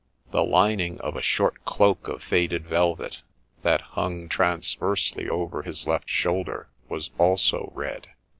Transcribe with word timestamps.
The 0.31 0.43
lining 0.43 0.99
of 1.01 1.15
a 1.15 1.21
short 1.21 1.63
cloak 1.63 2.07
of 2.07 2.23
faded 2.23 2.65
velvet, 2.65 3.21
that 3.61 3.81
hung 3.93 4.27
transversely 4.29 5.29
over 5.29 5.61
his 5.61 5.85
left 5.85 6.09
shoulder, 6.09 6.69
was 6.89 7.11
also 7.19 7.71
red. 7.75 8.09